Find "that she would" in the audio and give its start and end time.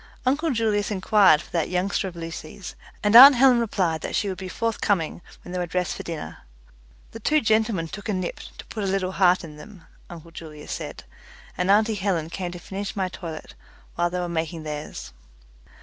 4.01-4.37